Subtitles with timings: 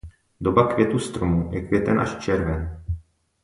[0.41, 2.83] Doba květu stromu je květen až červen.